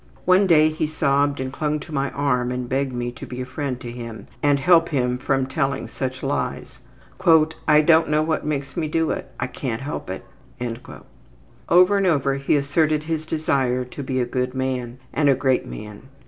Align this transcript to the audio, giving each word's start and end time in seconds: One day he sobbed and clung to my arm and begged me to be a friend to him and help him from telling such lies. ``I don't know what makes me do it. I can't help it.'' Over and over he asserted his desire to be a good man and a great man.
One 0.25 0.47
day 0.47 0.69
he 0.71 0.87
sobbed 0.87 1.39
and 1.39 1.53
clung 1.53 1.79
to 1.81 1.93
my 1.93 2.09
arm 2.09 2.51
and 2.51 2.67
begged 2.67 2.91
me 2.91 3.11
to 3.11 3.27
be 3.27 3.39
a 3.39 3.45
friend 3.45 3.79
to 3.81 3.91
him 3.91 4.25
and 4.41 4.57
help 4.59 4.89
him 4.89 5.19
from 5.19 5.45
telling 5.45 5.87
such 5.87 6.23
lies. 6.23 6.79
``I 7.19 7.85
don't 7.85 8.09
know 8.09 8.23
what 8.23 8.43
makes 8.43 8.75
me 8.75 8.87
do 8.87 9.11
it. 9.11 9.31
I 9.39 9.45
can't 9.45 9.81
help 9.83 10.09
it.'' 10.09 10.25
Over 11.69 11.97
and 11.97 12.07
over 12.07 12.33
he 12.37 12.55
asserted 12.55 13.03
his 13.03 13.27
desire 13.27 13.85
to 13.85 14.01
be 14.01 14.19
a 14.19 14.25
good 14.25 14.55
man 14.55 14.97
and 15.13 15.29
a 15.29 15.35
great 15.35 15.67
man. 15.67 16.01